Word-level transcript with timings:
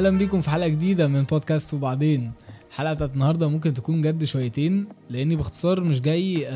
أهلا 0.00 0.18
بيكم 0.18 0.40
في 0.40 0.50
حلقة 0.50 0.68
جديدة 0.68 1.08
من 1.08 1.22
بودكاست 1.22 1.74
وبعدين. 1.74 2.32
الحلقة 2.70 2.94
بتاعت 2.94 3.12
النهارده 3.12 3.48
ممكن 3.48 3.74
تكون 3.74 4.00
جد 4.00 4.24
شويتين 4.24 4.86
لأني 5.10 5.36
باختصار 5.36 5.80
مش 5.80 6.00
جاي 6.00 6.48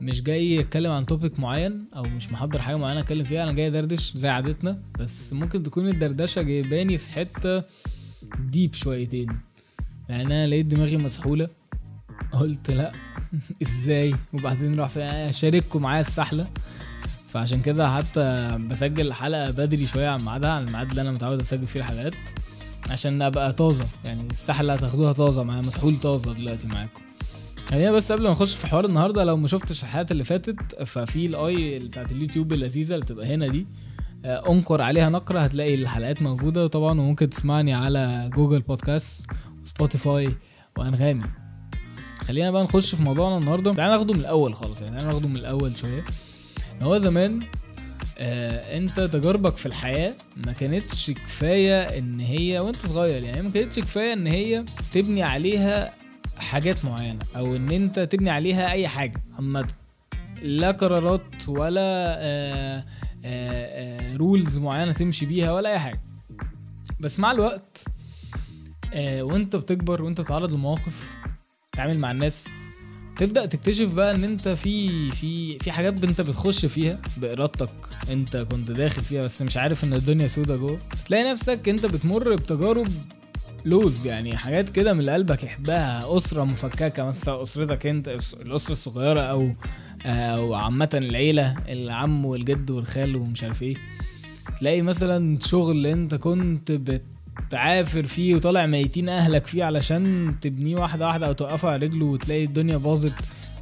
مش 0.00 0.22
جاي 0.22 0.60
أتكلم 0.60 0.92
عن 0.92 1.06
توبيك 1.06 1.40
معين 1.40 1.84
أو 1.96 2.02
مش 2.02 2.32
محضر 2.32 2.62
حاجة 2.62 2.76
معينة 2.76 3.00
أتكلم 3.00 3.24
فيها. 3.24 3.42
أنا 3.42 3.52
جاي 3.52 3.66
ادردش 3.66 4.16
زي 4.16 4.28
عادتنا 4.28 4.82
بس 4.98 5.32
ممكن 5.32 5.62
تكون 5.62 5.88
الدردشة 5.88 6.42
جايباني 6.42 6.98
في 6.98 7.10
حتة 7.10 7.64
ديب 8.38 8.74
شويتين. 8.74 9.28
يعني 10.08 10.22
أنا 10.22 10.46
لقيت 10.46 10.66
دماغي 10.66 10.96
مسحولة 10.96 11.48
قلت 12.32 12.70
لأ 12.70 12.92
إزاي؟ 13.62 14.14
وبعدين 14.32 14.74
راح 14.74 14.96
اشارككم 14.96 15.82
معايا 15.82 16.00
السحلة. 16.00 16.46
فعشان 17.30 17.60
كده 17.62 17.90
حتى 17.96 18.58
بسجل 18.70 19.06
الحلقة 19.06 19.50
بدري 19.50 19.86
شوية 19.86 20.08
عن 20.08 20.24
ميعادها 20.24 20.50
عن 20.50 20.64
الميعاد 20.66 20.88
اللي 20.90 21.00
أنا 21.00 21.12
متعود 21.12 21.40
أسجل 21.40 21.66
فيه 21.66 21.80
الحلقات 21.80 22.14
عشان 22.90 23.22
أبقى 23.22 23.52
طازة 23.52 23.84
يعني 24.04 24.28
السحله 24.30 24.72
هتاخدوها 24.74 25.12
طازة 25.12 25.42
معايا 25.42 25.60
مسحول 25.62 25.96
طازة 25.96 26.34
دلوقتي 26.34 26.66
معاكم. 26.66 27.00
خلينا 27.68 27.90
بس 27.92 28.12
قبل 28.12 28.22
ما 28.22 28.30
نخش 28.30 28.54
في 28.54 28.66
حوار 28.66 28.84
النهارده 28.84 29.24
لو 29.24 29.36
ما 29.36 29.48
شفتش 29.48 29.82
الحلقات 29.82 30.12
اللي 30.12 30.24
فاتت 30.24 30.82
ففي 30.84 31.26
ال 31.26 31.52
i 31.52 31.78
بتاعت 31.78 32.12
اليوتيوب 32.12 32.52
اللذيذة 32.52 32.94
اللي 32.94 33.04
بتبقى 33.04 33.34
هنا 33.34 33.46
دي 33.48 33.66
آه، 34.24 34.50
انقر 34.52 34.82
عليها 34.82 35.08
نقرة 35.08 35.38
هتلاقي 35.38 35.74
الحلقات 35.74 36.22
موجودة 36.22 36.66
طبعا 36.66 37.00
وممكن 37.00 37.30
تسمعني 37.30 37.72
على 37.74 38.30
Google 38.34 38.60
Podcast 38.60 39.26
و 39.62 39.70
Spotify 39.70 40.30
و 40.78 40.83
Anghami. 40.83 41.24
خلينا 42.24 42.50
بقى 42.50 42.62
نخش 42.64 42.94
في 42.94 43.02
موضوعنا 43.02 43.38
النهارده. 43.38 43.74
تعالى 43.74 43.92
ناخده 43.92 44.14
من 44.14 44.20
الأول 44.20 44.54
خالص 44.54 44.80
يعني 44.80 44.92
تعالى 44.94 45.08
ناخده 45.08 45.28
من 45.28 45.36
الأول 45.36 45.76
شوية. 45.76 46.04
هو 46.82 46.98
زمان 46.98 47.40
آه 48.18 48.76
أنت 48.78 49.00
تجاربك 49.00 49.56
في 49.56 49.66
الحياة 49.66 50.14
ما 50.46 50.52
كانتش 50.52 51.10
كفاية 51.10 51.82
إن 51.82 52.20
هي 52.20 52.58
وأنت 52.58 52.86
صغير. 52.86 53.22
يعني 53.22 53.42
ما 53.42 53.50
كانتش 53.50 53.78
كفاية 53.80 54.12
إن 54.12 54.26
هي 54.26 54.64
تبني 54.92 55.22
عليها 55.22 55.94
حاجات 56.38 56.84
معينة 56.84 57.18
أو 57.36 57.56
إن 57.56 57.70
أنت 57.70 57.98
تبني 58.00 58.30
عليها 58.30 58.70
أي 58.72 58.88
حاجة 58.88 59.20
عامة. 59.36 59.66
لا 60.42 60.70
قرارات 60.70 61.48
ولا 61.48 61.80
آه 62.18 62.84
آه 62.84 62.84
آه 63.24 64.16
رولز 64.16 64.58
معينة 64.58 64.92
تمشي 64.92 65.26
بيها 65.26 65.52
ولا 65.52 65.70
أي 65.72 65.78
حاجة. 65.78 66.00
بس 67.00 67.20
مع 67.20 67.32
الوقت 67.32 67.84
آه 68.94 69.22
وأنت 69.22 69.56
بتكبر 69.56 70.02
وأنت 70.02 70.20
بتتعرض 70.20 70.52
لمواقف 70.52 71.14
تتعامل 71.72 71.98
مع 71.98 72.10
الناس 72.10 72.48
تبدأ 73.20 73.46
تكتشف 73.46 73.92
بقى 73.92 74.14
إن 74.14 74.24
أنت 74.24 74.48
في 74.48 75.10
في 75.10 75.58
في 75.58 75.72
حاجات 75.72 76.04
أنت 76.04 76.20
بتخش 76.20 76.66
فيها 76.66 76.98
بإرادتك 77.16 77.70
أنت 78.10 78.36
كنت 78.36 78.70
داخل 78.70 79.02
فيها 79.02 79.22
بس 79.22 79.42
مش 79.42 79.56
عارف 79.56 79.84
إن 79.84 79.94
الدنيا 79.94 80.26
سودة 80.26 80.56
جوه. 80.56 80.78
تلاقي 81.06 81.30
نفسك 81.32 81.68
أنت 81.68 81.86
بتمر 81.86 82.34
بتجارب 82.34 82.88
لوز 83.64 84.06
يعني 84.06 84.36
حاجات 84.36 84.68
كده 84.68 84.92
من 84.94 85.00
اللي 85.00 85.14
قلبك 85.14 85.44
يحبها 85.44 86.16
أسرة 86.16 86.44
مفككة 86.44 87.04
مثلا 87.04 87.42
أسرتك 87.42 87.86
أنت 87.86 88.08
الأسرة 88.40 88.72
الصغيرة 88.72 89.20
أو 89.20 89.52
أو 90.06 90.54
عامة 90.54 90.90
العيلة 90.94 91.56
العم 91.68 92.24
والجد 92.24 92.70
والخال 92.70 93.16
ومش 93.16 93.44
عارف 93.44 93.62
إيه. 93.62 93.76
تلاقي 94.60 94.82
مثلا 94.82 95.38
شغل 95.38 95.86
أنت 95.86 96.14
كنت 96.14 96.72
بتعافر 97.48 98.06
فيه 98.06 98.34
وطالع 98.34 98.66
ميتين 98.66 99.08
أهلك 99.08 99.46
فيه 99.46 99.64
علشان 99.64 100.34
تبنيه 100.40 100.76
واحدة 100.76 101.06
واحدة 101.06 101.26
أو 101.26 101.32
توقفه 101.32 101.68
على 101.68 101.86
رجله 101.86 102.06
وتلاقي 102.06 102.44
الدنيا 102.44 102.76
باظت 102.76 103.12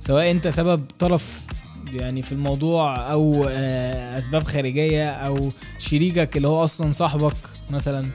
سواء 0.01 0.31
أنت 0.31 0.49
سبب 0.49 0.85
طرف 0.99 1.47
يعني 1.93 2.23
في 2.23 2.33
الموضوع 2.33 3.13
أو 3.13 3.47
آه، 3.49 4.19
أسباب 4.19 4.43
خارجية 4.43 5.11
أو 5.11 5.53
شريكك 5.79 6.37
اللي 6.37 6.49
هو 6.49 6.65
أصلا 6.65 6.93
صاحبك 6.93 7.37
مثلا 7.71 8.07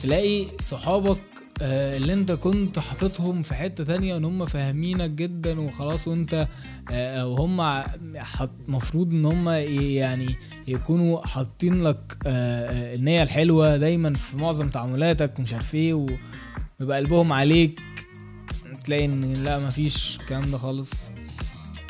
تلاقي 0.00 0.46
صحابك 0.60 1.20
آه، 1.62 1.96
اللي 1.96 2.12
انت 2.12 2.32
كنت 2.32 2.78
حاططهم 2.78 3.42
في 3.42 3.54
حتة 3.54 3.84
تانية 3.84 4.16
ان 4.16 4.24
هم 4.24 4.46
فاهمينك 4.46 5.10
جدا 5.10 5.60
وخلاص 5.60 6.08
وانت 6.08 6.48
آه، 6.90 7.16
أو 7.22 7.34
هم 7.34 7.82
حط 8.16 8.52
مفروض 8.68 9.12
ان 9.12 9.24
هم 9.24 9.48
يعني 9.48 10.36
يكونوا 10.68 11.26
حاطين 11.26 11.80
لك 11.80 12.16
آه، 12.26 12.30
آه، 12.92 12.94
النية 12.94 13.22
الحلوة 13.22 13.76
دايما 13.76 14.16
في 14.16 14.36
معظم 14.36 14.68
تعاملاتك 14.68 15.38
ومش 15.38 15.52
عارف 15.52 15.74
إيه 15.74 15.94
ويبقى 16.80 16.96
قلبهم 16.98 17.32
عليك 17.32 17.80
تلاقي 18.84 19.04
ان 19.04 19.32
لا 19.32 19.58
مفيش 19.58 20.18
الكلام 20.20 20.50
ده 20.50 20.58
خالص. 20.58 20.90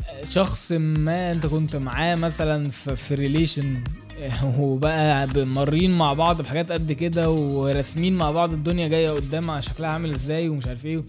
آه، 0.08 0.24
شخص 0.30 0.72
ما 0.72 1.32
انت 1.32 1.46
كنت 1.46 1.76
معاه 1.76 2.14
مثلا 2.14 2.70
في 2.70 3.14
ريليشن 3.14 3.84
وبقى 4.58 5.26
مارين 5.44 5.98
مع 5.98 6.12
بعض 6.12 6.42
بحاجات 6.42 6.72
قد 6.72 6.92
كده 6.92 7.30
وراسمين 7.30 8.16
مع 8.16 8.30
بعض 8.30 8.52
الدنيا 8.52 8.88
جاية 8.88 9.10
قدام 9.10 9.50
على 9.50 9.62
شكلها 9.62 9.90
عامل 9.90 10.10
إزاي 10.10 10.48
ومش 10.48 10.66
عارف 10.66 10.86
إيه. 10.86 11.04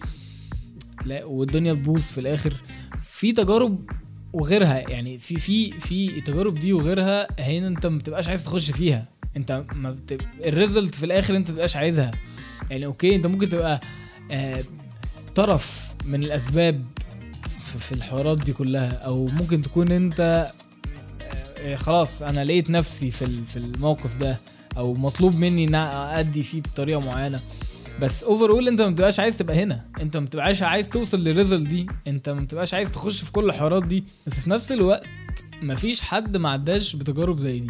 تلاقي 1.00 1.24
والدنيا 1.24 1.74
تبوظ 1.74 2.02
في 2.02 2.18
الآخر. 2.18 2.54
في 3.02 3.32
تجارب 3.32 3.90
وغيرها 4.34 4.90
يعني 4.90 5.20
في 5.20 5.40
في 5.40 5.72
في 5.72 6.18
التجارب 6.18 6.56
دي 6.56 6.74
وغيرها 6.74 7.28
هنا 7.40 7.68
انت 7.68 7.86
ما 7.86 7.98
بتبقاش 7.98 8.28
عايز 8.28 8.44
تخش 8.44 8.72
فيها. 8.72 9.10
انت 9.38 9.64
ما 9.76 9.92
بت... 9.92 10.22
ال 10.46 10.53
result 10.53 10.96
في 10.96 11.06
الآخر 11.06 11.36
انت 11.36 11.48
ما 11.48 11.54
بتبقاش 11.54 11.76
عايزها. 11.76 12.12
يعني 12.72 12.86
okay 12.86 13.16
انت 13.16 13.28
ممكن 13.28 13.50
تبقى 13.50 13.82
آه 14.32 14.64
طرف 15.36 15.96
من 16.06 16.24
الأسباب 16.24 16.86
في, 17.60 17.92
الحوارات 17.92 18.42
دي 18.42 18.54
كلها 18.54 18.90
أو 18.90 19.26
ممكن 19.26 19.62
تكون 19.62 19.92
انت 19.92 20.52
خلاص 21.76 22.22
أنا 22.22 22.44
لقيت 22.44 22.70
نفسي 22.70 23.12
في 23.12 23.26
في 23.48 23.58
الموقف 23.58 24.18
ده 24.18 24.40
أو 24.78 24.94
مطلوب 24.94 25.36
مني 25.36 25.64
إن 25.66 25.76
ادي 25.76 26.44
فيه 26.44 26.62
بطريقة 26.62 27.00
معينة. 27.00 27.42
بس 28.02 28.24
overall 28.24 28.68
أنت 28.68 28.81
ما 28.81 28.90
بتبقاش 28.90 29.20
عايز 29.20 29.38
تبقى 29.38 29.64
هنا. 29.64 29.86
أنت 30.02 30.18
ما 30.18 30.26
بتبقاش 30.26 30.64
عايز 30.64 30.90
توصل 30.90 31.20
لل 31.24 31.34
result 31.34 31.68
دي. 31.68 31.88
أنت 32.08 32.30
ما 32.30 32.42
بتبقاش 32.42 32.74
عايز 32.74 32.92
تخش 32.92 33.22
في 33.24 33.31
كل 33.31 33.46
الحوارات 33.46 33.84
دي. 33.84 34.03
بس 34.28 34.40
في 34.40 34.50
نفس 34.50 34.72
الوقت 34.72 35.03
مفيش 35.62 36.02
حد 36.02 36.38
ما 36.38 36.50
عداش 36.50 36.96
بتجارب 36.96 37.38
زي 37.40 37.59
دي. 37.59 37.70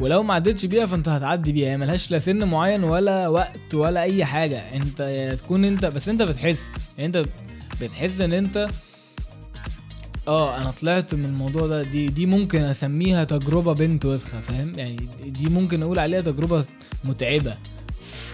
ولو 0.00 0.22
ما 0.22 0.34
عدتش 0.34 0.66
بيها 0.66 0.86
فأنت 0.86 1.08
هتعدي 1.08 1.52
بيها. 1.52 1.68
هي 1.70 1.76
ملهاش 1.76 2.10
لا 2.10 2.18
سن 2.18 2.44
معين 2.48 2.84
ولا 2.84 3.28
وقت 3.28 3.74
ولا 3.74 4.02
أي 4.02 4.24
حاجة. 4.24 4.58
أنت 4.76 5.36
تكون 5.38 5.64
أنت 5.64 5.86
بس 5.86 6.08
أنت 6.08 6.22
بتحس. 6.22 6.74
أنت 6.98 7.24
بتحس 7.80 8.20
إن 8.20 8.32
أنت 8.32 8.68
آه 10.28 10.56
أنا 10.56 10.70
طلعت 10.70 11.14
من 11.14 11.24
الموضوع 11.24 11.66
ده. 11.66 11.82
دي 11.82 12.06
دي 12.08 12.26
ممكن 12.26 12.58
أسميها 12.58 13.24
تجربة 13.24 13.72
بنت 13.72 14.04
وسخة 14.04 14.40
فاهم؟ 14.40 14.78
يعني 14.78 15.08
دي 15.26 15.48
ممكن 15.48 15.82
أقول 15.82 15.98
عليها 15.98 16.20
تجربة 16.20 16.64
متعبة. 17.04 17.56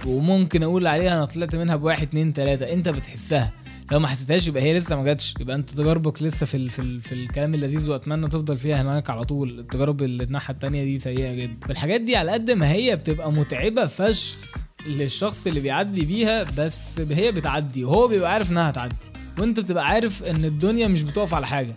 وممكن 0.06 0.62
أقول 0.62 0.86
عليها 0.86 1.12
أنا 1.12 1.24
طلعت 1.24 1.56
منها 1.56 1.76
بواحد 1.76 2.02
اتنين 2.06 2.32
تلاتة. 2.32 2.72
أنت 2.72 2.88
بتحسها. 2.88 3.52
لو 3.92 3.98
ما 3.98 4.08
حسيتهاش 4.08 4.46
يبقى 4.48 4.62
هي 4.62 4.78
لسه 4.78 4.96
ما 4.96 5.04
جاتش. 5.04 5.34
يبقى 5.40 5.56
أنت 5.56 5.70
تجاربك 5.70 6.22
لسه 6.22 6.46
في 6.46 6.56
ال 6.56 6.70
في, 6.70 6.82
ال 6.82 7.00
في 7.00 7.12
الكلام 7.14 7.54
اللذيذ 7.54 7.90
وأتمنى 7.90 8.28
تفضل 8.28 8.56
فيها 8.58 8.82
هناك 8.82 9.10
على 9.10 9.24
طول. 9.24 9.58
التجارب 9.60 10.02
اللي 10.02 10.24
الناحيه 10.24 10.54
التانية 10.54 10.84
دي 10.84 10.98
سيئة 10.98 11.34
جدا. 11.34 11.56
والحاجات 11.68 12.00
دي 12.00 12.16
على 12.16 12.32
قد 12.32 12.50
ما 12.50 12.72
هي 12.72 12.96
بتبقى 12.96 13.32
متعبة 13.32 13.86
فشخ 13.86 14.38
للشخص 14.86 15.46
اللي 15.46 15.60
بيعدي 15.60 16.04
بيها 16.04 16.42
بس 16.58 17.00
هي 17.00 17.32
بتعدي 17.32 17.84
وهو 17.84 18.08
بيبقى 18.08 18.32
عارف 18.32 18.50
إنها 18.50 18.70
هتعدي. 18.70 18.96
وانت 19.38 19.60
بتبقى 19.60 19.86
عارف 19.86 20.22
ان 20.22 20.44
الدنيا 20.44 20.88
مش 20.88 21.02
بتقف 21.02 21.34
على 21.34 21.46
حاجة. 21.46 21.76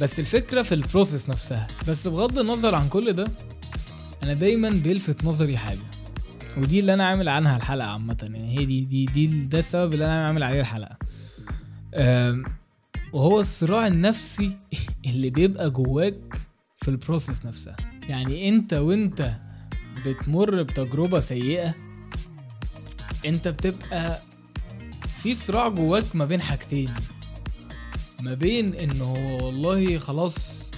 بس 0.00 0.18
الفكرة 0.20 0.62
في 0.62 0.74
ال 0.74 0.81
process 0.81 1.30
نفسها. 1.30 1.68
بس 1.88 2.08
بغض 2.08 2.38
النظر 2.38 2.74
عن 2.74 2.88
كل 2.88 3.12
ده 3.12 3.28
أنا 4.22 4.32
دايما 4.32 4.70
بيلفت 4.70 5.24
نظري 5.24 5.56
حاجة. 5.56 5.78
ودي 6.56 6.80
اللي 6.80 6.94
أنا 6.94 7.06
عامل 7.06 7.28
عنها 7.28 7.56
الحلقة 7.56 7.88
عامة. 7.88 8.16
يعني 8.22 8.58
هي 8.58 8.64
دي 8.64 8.84
دي 8.84 9.06
دي 9.06 9.46
ده 9.46 9.58
السبب 9.58 9.92
اللي 9.92 10.04
أنا 10.04 10.26
عامل 10.26 10.42
عليه 10.42 10.60
الحلقة. 10.60 10.96
وهو 13.12 13.40
الصراع 13.40 13.86
النفسي 13.86 14.56
اللي 15.06 15.30
بيبقى 15.30 15.70
جواك 15.70 16.40
في 16.76 16.88
البروسيس 16.88 17.46
نفسها. 17.46 17.76
يعني 18.08 18.48
أنت 18.48 18.72
وأنت 18.74 19.32
بتمر 20.06 20.62
بتجربة 20.62 21.20
سيئة 21.20 21.74
أنت 23.26 23.48
بتبقى 23.48 24.22
في 25.22 25.34
صراع 25.34 25.68
جواك 25.68 26.04
ما 26.16 26.24
بين 26.24 26.40
حاجتين. 26.40 26.90
ما 28.20 28.34
بين 28.34 28.74
إنه 28.74 29.12
والله 29.42 29.98
خلاص 29.98 30.70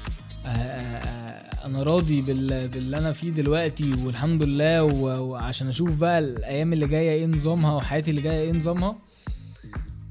آه، 0.46 0.48
آه، 0.48 0.52
آه، 0.52 1.66
أنا 1.66 1.82
راضي 1.82 2.22
بال- 2.22 2.68
باللي 2.68 2.98
أنا 2.98 3.12
فيه 3.12 3.30
دلوقتي 3.30 3.92
والحمد 4.04 4.42
لله 4.42 4.82
وعشان 4.82 5.68
أشوف 5.68 5.90
بقى 5.94 6.18
الأيام 6.18 6.72
اللي 6.72 6.86
جاية 6.86 7.10
إيه 7.10 7.26
نظامها 7.26 7.74
وحياتي 7.74 8.10
اللي 8.10 8.20
جاية 8.22 8.40
إيه 8.40 8.52
نظامها. 8.52 8.96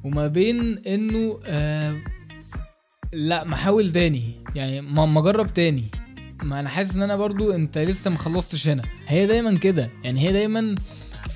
وما 0.04 0.28
بين 0.28 0.78
إنه 0.78 1.40
لا 3.14 3.44
محاول 3.44 3.92
تاني. 3.92 4.24
يعني 4.56 4.82
ما 4.82 5.06
ما 5.06 5.20
أجرب 5.20 5.54
تاني. 5.54 5.84
ما 6.44 6.60
أنا 6.60 6.70
حاسس 6.70 6.96
إن 6.96 7.02
أنا 7.02 7.16
برضو 7.16 7.52
أنت 7.52 7.78
لسه 7.78 8.12
مخلصتش 8.12 8.68
هنا. 8.68 8.84
هي 9.08 9.28
دايما 9.28 9.58
كده. 9.58 9.90
يعني 10.04 10.20
هي 10.22 10.32
دايما 10.32 10.76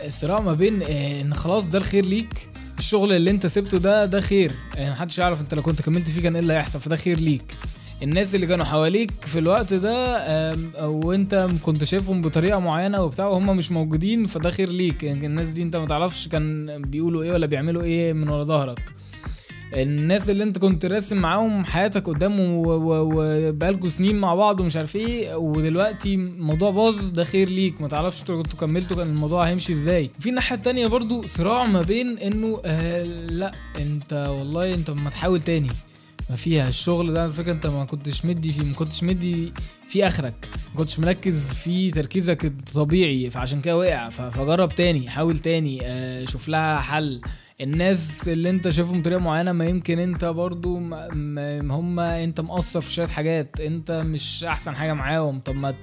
الصراع 0.05 0.39
ما 0.39 0.53
بين 0.53 0.81
إن 0.83 1.33
خلاص 1.33 1.69
ده 1.69 1.77
الخير 1.77 2.05
ليك 2.05 2.49
الشغل 2.77 3.13
اللي 3.13 3.31
انت 3.31 3.47
سبته 3.47 3.77
ده 3.77 4.05
ده 4.05 4.19
خير. 4.21 4.51
يعني 4.75 4.91
محدش 4.91 5.19
يعرف 5.19 5.41
انت 5.41 5.53
لو 5.53 5.61
كنت 5.61 5.81
كملت 5.81 6.07
فيه 6.09 6.21
كان 6.21 6.33
إيه 6.35 6.41
اللي 6.41 6.53
هيحصل 6.53 6.79
فده 6.79 6.95
خير 6.95 7.19
ليك. 7.19 7.55
الناس 8.03 8.35
اللي 8.35 8.47
كانوا 8.47 8.65
حواليك 8.65 9.11
في 9.21 9.39
الوقت 9.39 9.73
ده 9.73 10.55
وانت 10.87 11.49
كنت 11.63 11.83
شايفهم 11.83 12.21
بطريقة 12.21 12.59
معينة 12.59 13.01
وبتاع 13.03 13.27
وهم 13.27 13.57
مش 13.57 13.71
موجودين 13.71 14.25
فده 14.27 14.49
خير 14.49 14.69
ليك. 14.69 15.03
يعني 15.03 15.25
الناس 15.25 15.49
دي 15.49 15.63
انت 15.63 15.75
ما 15.75 15.87
تعرفش 15.87 16.27
كان 16.27 16.81
بيقولوا 16.81 17.23
إيه 17.23 17.31
ولا 17.31 17.45
بيعملوا 17.45 17.83
إيه 17.83 18.13
من 18.13 18.29
ورا 18.29 18.43
ظهرك. 18.43 18.79
الناس 19.75 20.29
اللي 20.29 20.43
انت 20.43 20.57
كنت 20.57 20.85
راسم 20.85 21.17
معاهم 21.17 21.65
حياتك 21.65 22.07
قدام 22.09 22.39
وبقالكوا 22.39 23.89
سنين 23.89 24.15
مع 24.15 24.35
بعض 24.35 24.59
ومش 24.59 24.77
عارف 24.77 24.95
إيه 24.95 25.35
ودلوقتي 25.35 26.13
الموضوع 26.15 26.71
باظ 26.71 27.09
ده 27.09 27.23
خير 27.23 27.49
ليك. 27.49 27.81
ما 27.81 27.87
تعرفش 27.87 28.23
كنتوا 28.23 28.59
كملتوا 28.59 28.97
كان 28.97 29.07
الموضوع 29.07 29.47
هيمشي 29.47 29.73
إزاي. 29.73 30.11
في 30.19 30.29
الناحيه 30.29 30.55
التانية 30.55 30.87
برضو 30.87 31.25
صراع 31.25 31.65
ما 31.65 31.81
بين 31.81 32.17
انه 32.19 32.61
آه 32.65 33.03
لا 33.03 33.51
انت 33.79 34.27
والله 34.39 34.73
انت 34.73 34.89
ما 34.91 35.09
تحاول 35.09 35.41
تاني. 35.41 35.69
ما 36.29 36.35
فيها 36.35 36.67
الشغل 36.69 37.13
ده 37.13 37.23
على 37.23 37.33
فكرة 37.33 37.51
انت 37.51 37.67
ما 37.67 37.85
كنتش 37.85 38.25
مدي 38.25 38.51
فيه 38.51 38.63
ما 38.63 38.73
كنتش 38.73 39.03
مدي 39.03 39.53
في 39.89 40.07
اخرك. 40.07 40.49
ما 40.73 40.77
كنتش 40.79 40.99
مركز 40.99 41.53
في 41.53 41.91
تركيزك 41.91 42.45
الطبيعي 42.45 43.29
فعشان 43.29 43.61
كده 43.61 43.77
وقع 43.77 44.09
فجرب 44.09 44.69
تاني 44.69 45.09
حاول 45.09 45.39
تاني 45.39 45.79
آه 45.83 46.25
شوف 46.25 46.47
لها 46.47 46.79
حل. 46.79 47.21
الناس 47.61 48.29
اللي 48.29 48.49
انت 48.49 48.69
شايفهم 48.69 49.01
بطريقة 49.01 49.19
معينة 49.19 49.51
ما 49.51 49.65
يمكن 49.65 49.99
انت 49.99 50.25
برضو 50.25 50.77
هم 50.77 51.99
انت 51.99 52.41
مقصر 52.41 52.81
في 52.81 52.93
شوية 52.93 53.07
حاجات 53.07 53.59
انت 53.59 53.91
مش 53.91 54.43
أحسن 54.43 54.75
حاجة 54.75 54.93
معاهم. 54.93 55.39
طب 55.39 55.55
ما 55.55 55.73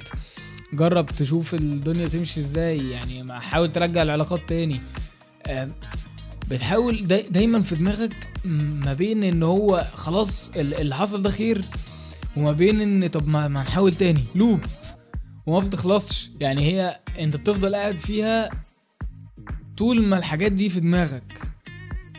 جرب 0.72 1.06
تشوف 1.06 1.54
الدنيا 1.54 2.08
تمشي 2.08 2.40
إزاي 2.40 2.90
يعني 2.90 3.22
ما 3.22 3.38
حاول 3.40 3.72
ترجع 3.72 4.02
العلاقات 4.02 4.48
تاني. 4.48 4.80
آه، 5.46 5.68
بتحاول 6.50 7.06
داي 7.06 7.22
دايما 7.30 7.62
في 7.62 7.74
دماغك 7.76 8.16
ما 8.44 8.92
بين 8.92 9.24
ان 9.24 9.42
هو 9.42 9.86
خلاص 9.94 10.48
ال- 10.56 10.74
اللي 10.74 10.94
حصل 10.94 11.22
ده 11.22 11.30
خير 11.30 11.64
وما 12.36 12.52
بين 12.52 12.80
ان 12.80 13.06
طب 13.06 13.28
ما, 13.28 13.48
ما 13.48 13.62
نحاول 13.62 13.92
تاني. 13.94 14.24
لوب. 14.34 14.60
وما 15.46 15.60
بتخلصش. 15.60 16.30
يعني 16.40 16.62
هي 16.72 16.98
انت 17.18 17.36
بتفضل 17.36 17.74
قاعد 17.74 17.98
فيها 17.98 18.50
طول 19.76 20.02
ما 20.06 20.18
الحاجات 20.18 20.52
دي 20.52 20.68
في 20.68 20.80
دماغك. 20.80 21.51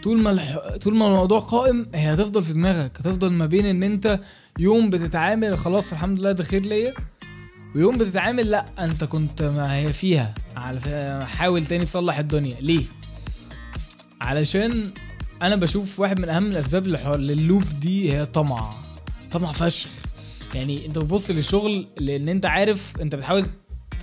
طول 0.03 0.17
ما 0.17 0.31
الح... 0.31 0.57
طول 0.81 0.95
ما 0.95 1.07
الموضوع 1.07 1.39
قائم 1.39 1.85
هي 1.95 2.13
هتفضل 2.13 2.43
في 2.43 2.53
دماغك. 2.53 2.97
هتفضل 2.99 3.31
ما 3.31 3.45
بين 3.45 3.65
إن 3.65 3.83
أنت 3.83 4.19
يوم 4.59 4.89
بتتعامل 4.89 5.57
خلاص 5.57 5.91
الحمد 5.91 6.19
لله 6.19 6.31
ده 6.31 6.43
خير 6.43 6.61
ليا 6.65 6.93
ويوم 7.75 7.97
بتتعامل 7.97 8.49
لأ 8.51 8.65
أنت 8.79 9.03
كنت 9.03 9.41
ما 9.41 9.75
هي 9.75 9.93
فيها. 9.93 10.35
على 10.55 11.25
حاول 11.27 11.65
تاني 11.65 11.85
تصلح 11.85 12.17
الدنيا. 12.19 12.61
ليه؟ 12.61 12.83
علشان 14.21 14.91
أنا 15.41 15.55
بشوف 15.55 15.99
واحد 15.99 16.19
من 16.19 16.29
أهم 16.29 16.45
الأسباب 16.51 16.87
لللوب 16.87 17.63
دي 17.79 18.13
هي 18.13 18.25
طمع. 18.25 18.73
طمع 19.31 19.51
فشخ. 19.51 19.89
يعني 20.55 20.85
أنت 20.85 20.97
بتبص 20.97 21.31
للشغل 21.31 21.87
لأن 21.97 22.29
أنت 22.29 22.45
عارف 22.45 22.93
أنت 23.01 23.15
بتحاول 23.15 23.45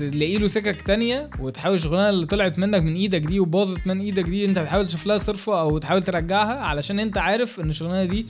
تلاقي 0.03 0.39
له 0.39 0.47
سكك 0.47 0.83
تانية 0.83 1.31
وتحاول 1.41 1.75
الشغلانة 1.75 2.09
اللي 2.11 2.27
طلعت 2.27 2.59
منك 2.59 2.83
من 2.83 2.95
إيدك 2.95 3.21
دي 3.21 3.41
وباظت 3.41 3.87
من 3.87 4.01
إيدك 4.01 4.23
دي 4.23 4.45
انت 4.45 4.59
بتحاول 4.59 4.87
تشوف 4.87 5.07
لها 5.07 5.19
صرفه 5.19 5.61
أو 5.61 5.79
تحاول 5.79 6.03
ترجعها 6.03 6.55
علشان 6.55 7.01
انت 7.01 7.19
عارف 7.19 7.61
ان 7.61 7.71
الشغلانة 7.71 8.05
دي 8.05 8.27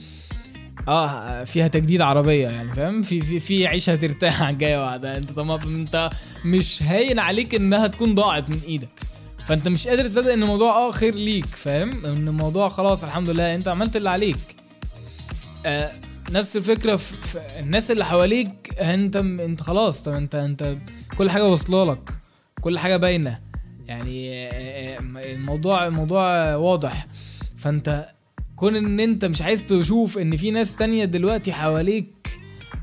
آه 0.87 1.43
فيها 1.43 1.67
تجديد 1.67 2.01
عربية 2.01 2.47
يعني 2.47 2.73
فاهم؟ 2.73 3.01
في 3.01 3.21
في 3.21 3.39
في 3.39 3.67
عيشة 3.67 3.93
هترتاح 3.93 4.43
الجايه 4.43 4.77
بعدها 4.85 5.17
انت 5.17 5.31
طبعا 5.31 5.63
انت 5.63 6.09
مش 6.45 6.83
هاين 6.83 7.19
عليك 7.19 7.55
انها 7.55 7.87
تكون 7.87 8.15
ضاعت 8.15 8.49
من 8.49 8.59
إيدك. 8.67 8.99
فانت 9.47 9.67
مش 9.67 9.87
قادر 9.87 10.07
تصدق 10.09 10.31
ان 10.33 10.43
الموضوع 10.43 10.71
آه 10.71 10.91
خير 10.91 11.15
ليك 11.15 11.45
فاهم؟ 11.45 12.05
ان 12.05 12.27
الموضوع 12.27 12.69
خلاص 12.69 13.03
الحمد 13.03 13.29
لله 13.29 13.55
انت 13.55 13.67
عملت 13.67 13.95
اللي 13.95 14.09
عليك. 14.09 14.37
آه 15.65 15.91
نفس 16.31 16.57
الفكرة 16.57 16.95
في, 16.95 17.15
في 17.23 17.39
الناس 17.59 17.91
اللي 17.91 18.05
حواليك 18.05 18.79
انت 18.79 19.15
انت 19.15 19.61
خلاص 19.61 20.03
طب 20.03 20.13
انت 20.13 20.35
انت 20.35 20.77
كل 21.17 21.29
حاجة 21.29 21.47
واصلة 21.47 21.91
لك. 21.91 22.09
كل 22.61 22.79
حاجة 22.79 22.97
باينة. 22.97 23.39
يعني 23.87 24.49
الموضوع 25.33 25.87
الموضوع 25.87 26.55
واضح. 26.55 27.07
فأنت 27.57 28.09
كون 28.55 28.75
إن 28.75 28.99
أنت 28.99 29.25
مش 29.25 29.41
عايز 29.41 29.65
تشوف 29.65 30.17
إن 30.17 30.35
في 30.35 30.51
ناس 30.51 30.75
تانية 30.75 31.05
دلوقتي 31.05 31.53
حواليك 31.53 32.39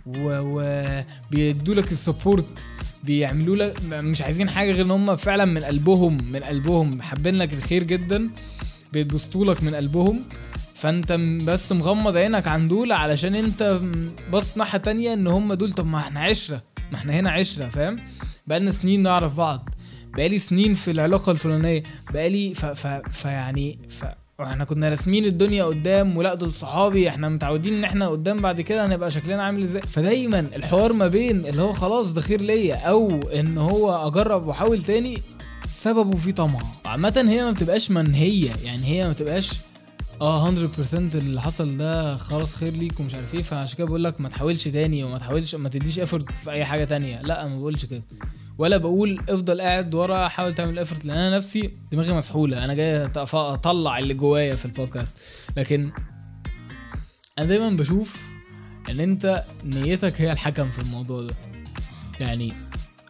وبيدوا 0.06 1.75
لك 1.75 1.92
السبورت 1.92 2.69
بيعملوا 3.04 3.56
لك 3.56 3.82
مش 3.84 4.22
عايزين 4.22 4.50
حاجة 4.50 4.72
غير 4.72 4.84
إن 4.84 4.90
هم 4.90 5.16
فعلا 5.16 5.44
من 5.44 5.64
قلبهم 5.64 6.19
من 6.32 6.40
قلبهم. 6.40 7.02
حابين 7.02 7.34
لك 7.34 7.54
الخير 7.54 7.82
جدا. 7.82 8.30
بيتبسطوا 8.92 9.44
لك 9.44 9.62
من 9.62 9.75
قلبهم. 9.75 10.25
فأنت 10.75 11.12
بس 11.44 11.72
مغمض 11.72 12.16
عينك 12.16 12.48
عن 12.48 12.69
دول 12.69 12.92
علشان 12.92 13.34
أنت 13.34 13.80
بص 14.32 14.56
ناحية 14.56 14.78
تانية 14.78 15.12
إن 15.14 15.26
هم 15.26 15.54
دول. 15.54 15.72
طب 15.72 15.86
ما 15.86 15.98
إحنا 15.98 16.20
عشرة. 16.20 16.62
ما 16.93 16.96
إحنا 16.99 17.12
هنا 17.12 17.31
عشرة 17.31 17.69
فاهم؟ 17.69 17.96
بقالنا 18.46 18.70
سنين 18.70 19.02
نعرف 19.02 19.37
بعض. 19.37 19.69
بقالي 20.17 20.38
سنين 20.38 20.75
في 20.75 20.90
العلاقة 20.90 21.32
الفلانية. 21.32 21.82
بقالي 22.12 22.55
ف 22.55 22.64
ف 22.67 22.87
فيعني 23.11 23.79
ف 23.88 24.05
وإحنا 24.38 24.64
كنا 24.64 24.88
راسمين 24.88 25.25
الدنيا 25.25 25.64
قدام 25.64 26.17
ولا 26.17 26.35
دول 26.35 26.52
صحابي 26.52 27.08
إحنا 27.08 27.29
متعودين 27.29 27.75
ان 27.75 27.85
إحنا 27.85 28.08
قدام 28.08 28.43
بعد 28.43 28.61
كده 28.61 28.87
هنبقى 28.87 29.11
شكلنا 29.11 29.43
عامل 29.43 29.62
إزاي. 29.62 29.82
فدايما 29.82 30.38
الحوار 30.40 30.93
ما 30.93 31.06
بين 31.06 31.46
اللي 31.46 31.62
هو 31.62 31.73
خلاص 31.73 32.12
ده 32.12 32.20
خير 32.20 32.40
ليا 32.40 32.76
أو 32.76 33.20
ان 33.29 33.58
هو 33.58 34.06
اجرب 34.06 34.46
واحاول 34.46 34.82
تاني 34.82 35.23
سببه 35.73 36.17
فيه 36.17 36.31
طمع. 36.32 36.61
عامة 36.85 37.25
هي 37.29 37.44
ما 37.44 37.50
بتبقاش 37.50 37.90
منهية 37.90 38.52
يعني 38.64 38.87
هي 38.87 39.05
ما 39.05 39.12
بتبقاش 39.12 39.61
آه 40.20 40.50
100% 40.50 40.54
اللي 41.14 41.40
حصل 41.40 41.76
ده 41.76 42.16
خلاص 42.16 42.54
خير 42.54 42.72
ليك 42.72 43.00
ومش 43.00 43.14
عارف 43.14 43.34
إيه. 43.34 43.42
فعشان 43.42 43.78
كده 43.78 43.86
بقول 43.86 44.04
لك 44.04 44.20
ما 44.20 44.28
تحاولش 44.28 44.68
تاني 44.68 45.04
وما 45.04 45.18
تحاولش 45.18 45.54
ما 45.54 45.68
تديش 45.68 45.98
effort 45.98 46.32
في 46.32 46.50
أي 46.50 46.64
حاجة 46.64 46.84
تانية. 46.84 47.22
لا 47.22 47.46
ما 47.48 47.56
بقولش 47.58 47.84
كده. 47.84 48.02
ولا 48.58 48.76
بقول 48.76 49.20
افضل 49.28 49.60
قاعد 49.60 49.94
ورا 49.94 50.28
حاول 50.28 50.54
تعمل 50.54 50.78
effort 50.78 51.04
لأن 51.04 51.16
أنا 51.16 51.36
نفسي 51.36 51.70
دماغي 51.92 52.12
مسحولة. 52.12 52.64
أنا 52.64 52.74
جاي 52.74 53.10
أطلع 53.16 53.98
اللي 53.98 54.14
جوايا 54.14 54.56
في 54.56 54.64
البودكاست 54.64 55.18
لكن 55.56 55.92
أنا 57.38 57.46
دايما 57.46 57.70
بشوف 57.70 58.22
إن 58.90 59.00
أنت 59.00 59.44
نيتك 59.64 60.20
هي 60.20 60.32
الحكم 60.32 60.70
في 60.70 60.78
الموضوع 60.78 61.22
ده. 61.22 61.34
يعني 62.20 62.52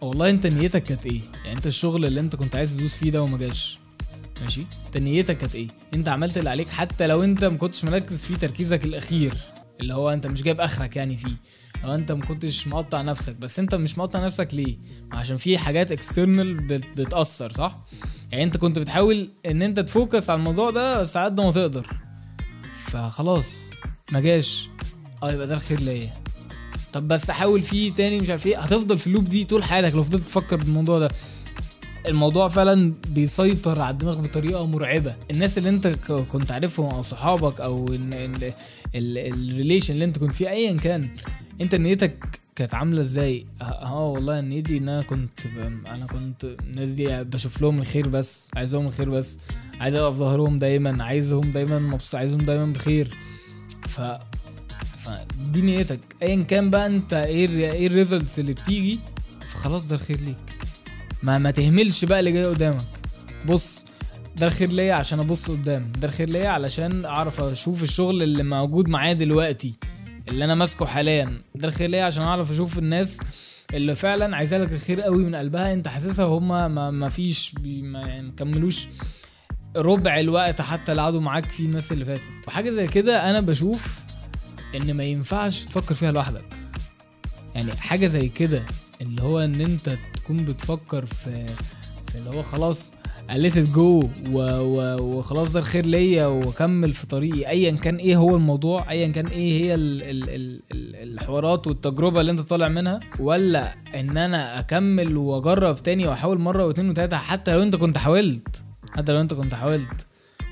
والله 0.02 0.30
أنت 0.30 0.46
نيتك 0.46 0.84
كانت 0.84 1.06
إيه؟ 1.06 1.20
يعني 1.44 1.56
أنت 1.56 1.66
الشغل 1.66 2.06
اللي 2.06 2.20
أنت 2.20 2.36
كنت 2.36 2.56
عايز 2.56 2.76
تدوس 2.76 2.94
فيه 2.94 3.10
ده 3.10 3.22
وما 3.22 3.38
جاش. 3.38 3.78
ماشي؟ 4.42 4.66
انت 4.86 4.96
نيتك 4.96 5.38
كانت 5.38 5.54
إيه؟ 5.54 5.68
أنت 5.94 6.08
عملت 6.08 6.38
اللي 6.38 6.50
عليك 6.50 6.68
حتى 6.68 7.06
لو 7.06 7.24
أنت 7.24 7.44
ما 7.44 7.56
كنتش 7.56 7.84
مركز 7.84 8.24
في 8.24 8.36
تركيزك 8.36 8.84
الأخير 8.84 9.34
اللي 9.80 9.94
هو 9.94 10.10
أنت 10.10 10.26
مش 10.26 10.42
جايب 10.42 10.60
آخرك 10.60 10.96
يعني 10.96 11.16
فيه. 11.16 11.36
لو 11.84 11.94
أنت 11.94 12.12
ما 12.12 12.24
كنتش 12.24 12.66
مقطع 12.68 13.02
نفسك. 13.02 13.36
بس 13.36 13.58
أنت 13.58 13.74
مش 13.74 13.98
مقطع 13.98 14.26
نفسك 14.26 14.48
ليه؟ 14.52 14.78
عشان 15.12 15.36
في 15.36 15.58
حاجات 15.58 15.92
external 15.92 16.54
بتأثر 16.96 17.50
صح؟ 17.52 17.78
يعني 18.32 18.44
أنت 18.44 18.56
كنت 18.56 18.78
بتحاول 18.78 19.30
إن 19.46 19.62
أنت 19.62 19.80
ت 19.80 19.88
focus 19.88 20.30
على 20.30 20.38
الموضوع 20.38 20.70
ده 20.70 21.00
بس 21.02 21.18
قد 21.18 21.40
ما 21.40 21.50
تقدر. 21.52 21.86
فخلاص 22.86 23.70
ما 24.12 24.20
جاش. 24.20 24.68
آه 25.22 25.32
يبقى 25.32 25.46
ده 25.46 25.54
الخير 25.54 25.80
ليا. 25.80 26.14
طب 26.92 27.08
بس 27.08 27.30
احاول 27.30 27.62
فيه 27.62 27.94
تاني 27.94 28.20
مش 28.20 28.30
عارف 28.30 28.46
إيه. 28.46 28.58
هتفضل 28.60 28.98
في 28.98 29.06
ال 29.06 29.10
loop 29.10 29.24
دي 29.24 29.44
طول 29.44 29.64
حياتك 29.64 29.94
لو 29.94 30.02
فضلت 30.02 30.22
تفكر 30.22 30.56
بالموضوع 30.56 30.98
ده. 30.98 31.10
الموضوع 32.08 32.48
فعلا 32.48 32.94
بيسيطر 33.08 33.80
على 33.80 33.90
الدماغ 33.92 34.20
بطريقة 34.20 34.66
مرعبة. 34.66 35.16
الناس 35.30 35.58
اللي 35.58 35.68
انت 35.68 35.86
كنت 36.32 36.50
عارفهم 36.52 36.86
أو 36.94 37.02
صحابك 37.02 37.60
أو 37.60 37.86
ال 38.94 39.05
relation 39.05 39.94
اللي 39.94 40.04
انت 40.04 40.18
كنت 40.18 40.32
فيه 40.32 40.48
ايا 40.48 40.72
كان 40.76 41.08
انت 41.60 41.74
نيتك 41.74 42.40
كانت 42.56 42.74
عاملة 42.74 43.00
إزاي؟ 43.02 43.46
أه 43.60 43.64
آه 43.64 44.08
والله 44.08 44.40
نيتي 44.40 44.76
إن 44.76 44.88
أنا 44.88 45.02
كنت 45.02 45.40
أنا 45.86 46.06
كنت 46.06 46.44
الناس 46.44 46.90
دي 46.90 47.24
بشوف 47.24 47.62
لهم 47.62 47.78
الخير 47.78 48.08
بس 48.08 48.50
عايز 48.56 48.74
لهم 48.74 48.86
الخير 48.86 49.10
بس 49.10 49.38
عايز 49.80 49.94
ابقى 49.94 50.12
في 50.12 50.18
ظهرهم 50.18 50.58
دايما 50.58 51.04
عايزهم 51.04 51.50
دايما 51.50 51.78
مبسوط 51.78 52.14
عايزهم 52.14 52.40
دايما 52.40 52.72
بخير. 52.72 53.16
ف 53.88 54.00
فدي 54.98 55.62
نيتك. 55.62 56.00
ايا 56.22 56.42
كان 56.42 56.70
بقى 56.70 56.86
انت 56.86 57.12
إيه 57.12 57.48
إيه 57.72 57.86
ال 57.86 57.93
results 57.93 58.38
اللي 58.38 58.52
بتيجي 58.52 59.00
فخلاص 59.48 59.88
ده 59.88 59.94
الخير 59.96 60.20
ليك. 60.20 60.57
ما 61.22 61.38
ما 61.38 61.50
تهملش 61.50 62.04
بقى 62.04 62.18
اللي 62.20 62.32
جاي 62.32 62.44
قدامك. 62.44 62.86
بص 63.46 63.84
ده 64.36 64.46
الخير 64.46 64.72
ليا 64.72 64.94
عشان 64.94 65.20
أبص 65.20 65.50
قدام. 65.50 65.92
ده 65.92 66.08
الخير 66.08 66.30
ليا 66.30 66.48
علشان 66.48 67.04
أعرف 67.04 67.40
أشوف 67.40 67.82
الشغل 67.82 68.22
اللي 68.22 68.42
موجود 68.42 68.88
معايا 68.88 69.12
دلوقتي 69.12 69.74
اللي 70.28 70.44
أنا 70.44 70.54
ماسكه 70.54 70.86
حاليا. 70.86 71.42
ده 71.54 71.68
الخير 71.68 71.90
ليا 71.90 72.04
عشان 72.04 72.22
أعرف 72.22 72.50
أشوف 72.50 72.78
الناس 72.78 73.20
اللي 73.74 73.94
فعلا 73.94 74.36
عايزة 74.36 74.58
لك 74.58 74.72
الخير 74.72 75.00
قوي 75.00 75.24
من 75.24 75.34
قلبها. 75.34 75.72
أنت 75.72 75.88
حاسسها 75.88 76.24
وهم 76.24 76.48
ما, 76.74 76.90
ما 76.90 77.08
فيش 77.08 77.54
ما 77.64 78.00
يعني 78.00 78.32
كملوش 78.36 78.88
ربع 79.76 80.20
الوقت 80.20 80.60
حتى 80.60 80.92
اللي 80.92 81.02
قعدوا 81.02 81.20
معاك 81.20 81.50
فيه 81.50 81.64
الناس 81.64 81.92
اللي 81.92 82.04
فاتت. 82.04 82.28
وحاجة 82.48 82.70
زي 82.70 82.86
كده 82.86 83.30
أنا 83.30 83.40
بشوف 83.40 83.98
إن 84.74 84.94
ما 84.94 85.04
ينفعش 85.04 85.64
تفكر 85.64 85.94
فيها 85.94 86.12
لوحدك. 86.12 86.44
يعني 87.54 87.72
حاجة 87.76 88.06
زي 88.06 88.28
كده 88.28 88.62
اللي 89.00 89.22
هو 89.22 89.38
إن 89.40 89.60
أنت 89.60 89.98
تكون 90.14 90.36
بتفكر 90.44 91.06
في 91.06 91.46
في 92.08 92.18
اللي 92.18 92.30
هو 92.30 92.42
خلاص 92.42 92.92
قلت 93.30 93.58
جو 93.58 94.08
وخلاص 94.24 95.52
ده 95.52 95.60
الخير 95.60 95.86
ليا 95.86 96.26
وأكمل 96.26 96.92
في 96.92 97.06
طريقي. 97.06 97.48
ايا 97.48 97.70
كان 97.70 97.96
إيه 97.96 98.16
هو 98.16 98.36
الموضوع؟ 98.36 98.90
ايا 98.90 99.08
كان 99.08 99.26
إيه 99.26 99.60
هي 99.60 99.74
ال 99.74 100.02
ال 100.02 100.30
ال 100.30 100.62
ال 100.72 101.12
الحوارات 101.12 101.66
والتجربة 101.66 102.20
اللي 102.20 102.32
أنت 102.32 102.40
طالع 102.40 102.68
منها؟ 102.68 103.00
ولا 103.20 103.74
إن 103.94 104.16
أنا 104.18 104.58
أكمل 104.58 105.16
وأجرب 105.16 105.76
تاني 105.76 106.06
وأحاول 106.06 106.38
مرة 106.38 106.66
واثنين 106.66 106.90
وثلاثه 106.90 107.16
حتى 107.16 107.54
لو 107.54 107.62
أنت 107.62 107.76
كنت 107.76 107.98
حاولت؟ 107.98 108.64
حتى 108.90 109.12
لو 109.12 109.20
أنت 109.20 109.34
كنت 109.34 109.54
حاولت. 109.54 110.06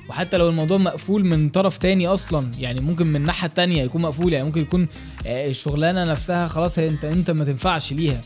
وحتى 0.08 0.36
لو 0.36 0.48
الموضوع 0.48 0.78
مقفول 0.78 1.25
من 1.25 1.48
طرف 1.48 1.78
تاني 1.78 2.06
أصلا 2.06 2.52
يعني 2.58 2.80
ممكن 2.80 3.06
من 3.06 3.16
الناحيه 3.16 3.48
التانيه 3.48 3.82
يكون 3.82 4.02
مقفول 4.02 4.32
يعني 4.32 4.44
ممكن 4.44 4.60
يكون 4.60 4.88
آه، 5.26 5.46
الشغلانة 5.48 6.04
نفسها 6.04 6.48
خلاص 6.48 6.78
أنت 6.78 7.04
أنت 7.04 7.30
ما 7.30 7.44
تنفعش 7.44 7.92
ليها. 7.92 8.22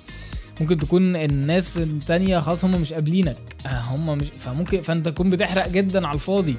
ممكن 0.60 0.78
تكون 0.78 1.16
الناس 1.16 1.76
التانية 1.76 2.38
خلاص 2.38 2.64
هم 2.64 2.80
مش 2.80 2.92
قابلينك. 2.92 3.38
آه، 3.66 3.80
هم 3.80 4.18
مش 4.18 4.26
فممكن 4.38 4.80
فأنت 4.82 5.08
تكون 5.08 5.30
بتحرق 5.30 5.68
جدا 5.68 6.06
على 6.06 6.14
الفاضي. 6.14 6.56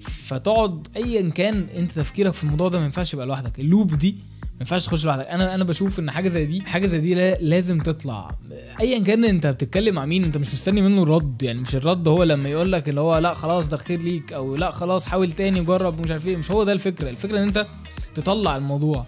فتقعد 0.00 0.88
ايا 0.96 1.30
كان 1.30 1.66
أنت 1.76 1.90
تفكيرك 1.90 2.32
في 2.32 2.44
الموضوع 2.44 2.68
ده 2.68 2.78
ما 2.78 2.84
ينفعش 2.84 3.14
يبقى 3.14 3.26
لوحدك. 3.26 3.58
اللوب 3.60 3.98
دي 3.98 4.16
ينفعش 4.60 4.86
تخش 4.86 5.04
لوحدك. 5.04 5.26
أنا 5.26 5.54
أنا 5.54 5.64
بشوف 5.64 5.98
إن 5.98 6.10
حاجة 6.10 6.28
زي 6.28 6.46
دي 6.46 6.60
حاجة 6.66 6.86
زي 6.86 6.98
دي 7.00 7.14
لازم 7.40 7.78
تطلع. 7.80 8.38
ايا 8.80 9.02
كان 9.02 9.24
أنت 9.24 9.46
بتتكلم 9.46 9.94
مع 9.94 10.04
مين 10.04 10.24
أنت 10.24 10.36
مش 10.38 10.52
مستني 10.52 10.82
منه 10.82 11.02
الرد 11.02 11.42
يعني 11.42 11.60
مش 11.60 11.76
الرد 11.76 12.08
هو 12.08 12.22
لما 12.22 12.48
يقول 12.48 12.72
لك 12.72 12.88
اللي 12.88 13.00
هو 13.00 13.18
لأ 13.18 13.34
خلاص 13.34 13.68
ده 13.70 13.76
خير 13.76 14.02
ليك 14.02 14.32
أو 14.32 14.56
لأ 14.56 14.70
خلاص 14.70 15.06
حاول 15.06 15.32
تاني 15.32 15.60
جرب 15.60 16.00
ومش 16.00 16.10
عارف 16.10 16.26
إيه. 16.26 16.36
مش 16.36 16.50
هو 16.50 16.64
ده 16.64 16.72
الفكرة. 16.72 17.10
الفكرة 17.10 17.38
إن 17.38 17.42
أنت 17.42 17.66
تطلع 18.14 18.56
الموضوع. 18.56 19.06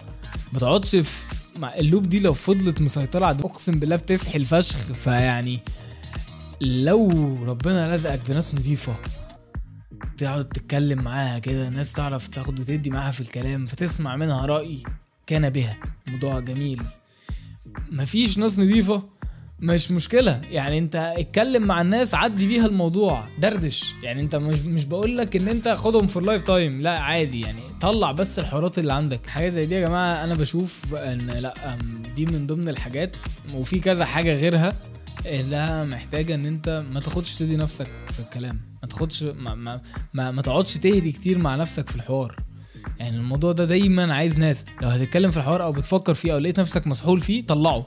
ما 0.52 0.58
تقعدش 0.58 0.96
في 0.96 1.34
مع 1.56 1.74
ال 1.74 1.80
loop 1.80 2.02
دي 2.02 2.20
لو 2.20 2.32
فضلت 2.32 2.80
مسيطرة 2.80 3.26
على 3.26 3.38
أقسم 3.38 3.78
بالله 3.78 3.96
بتسحل 3.96 4.44
فشخ. 4.44 4.78
فيعني 4.92 5.60
لو 6.60 7.08
ربنا 7.44 7.96
لزقك 7.96 8.20
بناس 8.28 8.54
نظيفة 8.54 8.94
تقعد 10.18 10.44
تتكلم 10.48 11.02
معاها 11.02 11.38
كده 11.38 11.68
الناس 11.68 11.92
تعرف 11.92 12.28
تاخد 12.28 12.60
وتدي 12.60 12.90
معاها 12.90 13.10
في 13.12 13.20
الكلام 13.20 13.66
فتسمع 13.66 14.16
منها 14.16 14.46
رأي. 14.46 14.82
كان 15.30 15.48
بها 15.50 15.76
موضوع 16.06 16.40
جميل. 16.40 16.82
مفيش 17.90 18.38
ناس 18.38 18.58
نظيفة. 18.58 19.02
مش 19.60 19.90
مشكلة. 19.90 20.40
يعني 20.50 20.78
انت 20.78 20.96
اتكلم 20.96 21.62
مع 21.62 21.80
الناس 21.80 22.14
عدي 22.14 22.46
بيها 22.46 22.66
الموضوع. 22.66 23.28
دردش. 23.38 23.94
يعني 24.02 24.20
انت 24.20 24.36
مش 24.36 24.60
مش 24.60 24.84
بقول 24.84 25.16
لك 25.18 25.36
ان 25.36 25.48
انت 25.48 25.68
خدهم 25.68 26.06
في 26.06 26.16
ال 26.16 26.42
lifetime 26.42 26.82
لا 26.82 26.98
عادي. 26.98 27.40
يعني 27.40 27.60
طلع 27.80 28.12
بس 28.12 28.38
الحوارات 28.38 28.78
اللي 28.78 28.92
عندك. 28.92 29.26
حاجة 29.26 29.48
زي 29.48 29.66
دي 29.66 29.74
يا 29.74 29.80
جماعة 29.88 30.24
أنا 30.24 30.34
بشوف 30.34 30.94
إن 30.94 31.26
لأ 31.30 31.78
دي 32.16 32.26
من 32.26 32.46
ضمن 32.46 32.68
الحاجات. 32.68 33.16
وفي 33.54 33.80
كذا 33.80 34.04
حاجة 34.04 34.34
غيرها 34.34 34.72
اللي 35.26 35.84
محتاجة 35.84 36.34
إن 36.34 36.46
انت 36.46 36.84
ما 36.90 37.00
تاخدش 37.00 37.38
تدي 37.38 37.56
نفسك 37.56 37.88
في 38.12 38.20
الكلام. 38.20 38.60
ما 38.82 38.88
تاخدش 38.88 39.22
ما, 39.22 39.54
ما, 39.54 39.80
ما, 40.14 40.30
ما 40.30 40.42
تقعدش 40.42 40.74
تهري 40.74 41.12
كتير 41.12 41.38
مع 41.38 41.56
نفسك 41.56 41.88
في 41.88 41.96
الحوار. 41.96 42.36
يعني 43.00 43.16
الموضوع 43.16 43.52
ده 43.52 43.64
دايما 43.64 44.14
عايز 44.14 44.38
ناس. 44.38 44.66
لو 44.82 44.88
هتتكلم 44.88 45.30
في 45.30 45.36
الحوار 45.36 45.62
أو 45.64 45.72
بتفكر 45.72 46.14
فيه 46.14 46.32
أو 46.34 46.38
لقيت 46.38 46.60
نفسك 46.60 46.86
مسحول 46.86 47.20
فيه 47.20 47.46
طلعه. 47.46 47.86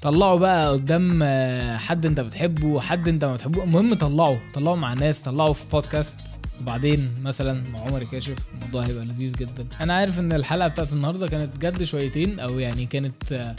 طلعه 0.00 0.36
بقى 0.36 0.72
قدام 0.72 1.20
آه، 1.22 1.76
حد 1.76 2.06
أنت 2.06 2.20
بتحبه 2.20 2.80
حد 2.80 3.08
أنت 3.08 3.24
ما 3.24 3.34
بتحبه. 3.34 3.64
المهم 3.64 3.94
طلعه. 3.94 4.40
طلعه 4.54 4.74
مع 4.74 4.92
ناس 4.94 5.22
طلعه 5.22 5.52
في 5.52 5.64
بودكاست 5.72 6.20
وبعدين 6.60 7.14
مثلا 7.22 7.64
مع 7.70 7.80
عمر 7.80 8.04
كاشف 8.04 8.36
الموضوع 8.54 8.82
هيبقى 8.82 9.04
لذيذ 9.04 9.36
جدا. 9.36 9.66
أنا 9.80 9.94
عارف 9.94 10.18
إن 10.20 10.32
الحلقة 10.32 10.68
بتاعت 10.68 10.92
النهارده 10.92 11.28
كانت 11.28 11.58
جد 11.58 11.82
شويتين 11.82 12.40
أو 12.40 12.58
يعني 12.58 12.86
كانت 12.86 13.52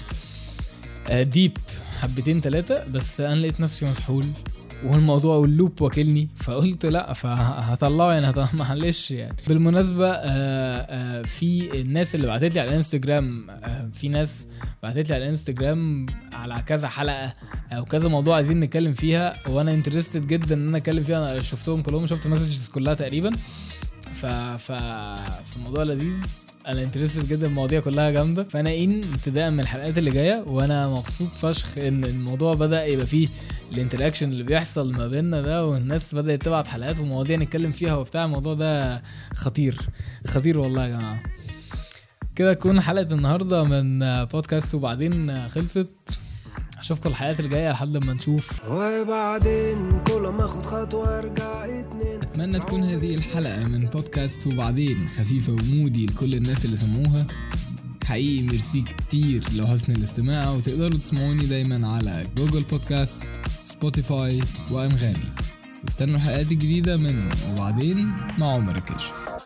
deep 1.11 1.57
آه، 1.58 2.00
حبتين 2.01 2.41
ثلاثة 2.41 2.84
بس 2.88 3.22
أنا 3.22 3.36
لقيت 3.39 3.60
نفسي 3.60 3.86
مسحول. 3.86 4.27
والموضوع 4.83 5.36
وال 5.35 5.51
loop 5.51 5.81
واكلني 5.81 6.29
فقلت 6.36 6.86
لا 6.86 7.13
فهطلعه 7.13 8.13
يعني 8.13 8.48
معلش 8.53 9.12
يعني. 9.12 9.36
بالمناسبة 9.48 10.12
آه، 10.12 10.21
آه، 10.21 11.24
في 11.24 11.81
الناس 11.81 12.15
اللي 12.15 12.27
بعتت 12.27 12.53
لي 12.53 12.59
على 12.59 12.69
الانستجرام 12.69 13.50
آه، 13.50 13.89
في 13.93 14.07
ناس 14.07 14.48
بعتت 14.83 15.09
لي 15.09 15.15
على 15.15 15.24
الانستجرام 15.24 16.05
على 16.31 16.63
كذا 16.67 16.88
حلقة 16.88 17.33
أو 17.71 17.86
كذا 17.86 18.09
موضوع 18.09 18.36
عايزين 18.36 18.59
نتكلم 18.59 18.93
فيها 18.93 19.50
وأنا 19.50 19.74
interested 19.73 20.27
جدا 20.27 20.55
إن 20.55 20.67
أنا 20.67 20.77
أتكلم 20.77 21.03
فيها. 21.03 21.31
أنا 21.31 21.39
شفتهم 21.39 21.81
كلهم 21.81 22.05
شفت 22.05 22.25
ال 22.25 22.30
messages 22.30 22.69
كلها 22.69 22.93
تقريبا. 22.93 23.31
ف 24.13 24.25
ف 24.25 24.71
فالموضوع 25.51 25.83
لذيذ. 25.83 26.48
أنا 26.69 26.83
interested 26.83 27.27
جدا 27.27 27.47
المواضيع 27.47 27.79
كلها 27.79 28.11
جامدة. 28.11 28.43
فأنا 28.43 28.75
إن 28.75 29.03
ابتداء 29.03 29.51
من 29.51 29.59
الحلقات 29.59 29.97
اللي 29.97 30.11
جاية 30.11 30.43
وأنا 30.47 30.88
مبسوط 30.88 31.29
فشخ 31.35 31.77
إن 31.77 32.03
الموضوع 32.03 32.53
بدأ 32.53 32.85
يبقى 32.85 33.05
فيه 33.05 33.27
ال 33.71 33.76
interaction 33.76 34.29
اللي 34.29 34.43
بيحصل 34.43 34.93
ما 34.93 35.07
بيننا 35.07 35.41
ده 35.41 35.65
والناس 35.67 36.15
بدأت 36.15 36.41
تبعت 36.45 36.67
حلقات 36.67 36.99
ومواضيع 36.99 37.38
نتكلم 37.38 37.71
فيها 37.71 37.95
وبتاع. 37.95 38.25
الموضوع 38.25 38.53
ده 38.53 39.03
خطير 39.33 39.77
خطير 40.27 40.59
والله 40.59 40.83
يا 40.85 40.89
جماعة. 40.89 41.23
كده 42.35 42.53
تكون 42.53 42.81
حلقة 42.81 43.13
النهارده 43.13 43.63
من 43.63 43.99
بودكاست 44.25 44.75
وبعدين 44.75 45.47
خلصت. 45.49 45.89
أشوفكم 46.77 47.09
الحلقات 47.09 47.39
الجاية 47.39 47.71
لحد 47.71 47.97
ما 47.97 48.13
نشوف. 48.13 48.61
وبعدين 48.67 50.03
كل 50.07 50.21
ما 50.21 50.45
أخد 50.45 50.65
خطوة 50.65 51.17
أرجع 51.19 51.65
تكون 52.59 52.83
هذه 52.83 53.15
الحلقة 53.15 53.67
من 53.67 53.85
بودكاست 53.85 54.47
وبعدين 54.47 55.07
خفيفة 55.07 55.53
ومودي 55.53 56.05
لكل 56.05 56.35
الناس 56.35 56.65
اللي 56.65 56.77
سمعوها. 56.77 57.27
حقيقي 58.05 58.43
ميرسي 58.43 58.81
كتير 58.81 59.43
لو 59.55 59.67
حسن 59.67 59.95
الاستماع 59.95 60.51
وتقدروا 60.51 60.97
تسمعوني 60.97 61.45
دايما 61.45 61.87
على 61.87 62.27
جوجل 62.37 62.63
بودكاست 62.63 63.39
سبوتيفاي 63.63 64.41
وأنغامي. 64.71 65.29
واستنوا 65.83 66.15
الحلقات 66.15 66.51
الجديدة 66.51 66.97
من 66.97 67.29
وبعدين 67.51 67.97
مع 68.37 68.53
عمر 68.53 68.75
الكاشف. 68.75 69.38